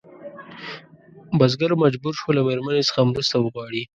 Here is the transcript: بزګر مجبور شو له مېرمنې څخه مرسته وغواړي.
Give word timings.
بزګر 1.37 1.71
مجبور 1.83 2.13
شو 2.19 2.29
له 2.37 2.41
مېرمنې 2.47 2.83
څخه 2.87 3.01
مرسته 3.11 3.35
وغواړي. 3.39 3.81